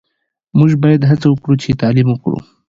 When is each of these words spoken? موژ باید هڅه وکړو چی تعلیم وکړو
موژ 0.57 0.71
باید 0.81 1.01
هڅه 1.09 1.27
وکړو 1.29 1.55
چی 1.61 1.79
تعلیم 1.81 2.07
وکړو 2.11 2.37